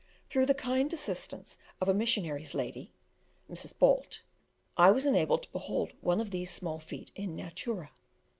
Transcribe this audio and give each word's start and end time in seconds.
Through 0.31 0.47
the 0.47 0.55
kind 0.55 0.91
assistance 0.91 1.59
of 1.79 1.87
a 1.87 1.93
missionary's 1.93 2.55
lady 2.55 2.91
(Mrs. 3.47 3.77
Balt) 3.77 4.23
I 4.75 4.89
was 4.89 5.05
enabled 5.05 5.43
to 5.43 5.51
behold 5.51 5.93
one 6.01 6.19
of 6.19 6.31
these 6.31 6.49
small 6.49 6.79
feet 6.79 7.11
in 7.13 7.35
natura. 7.35 7.91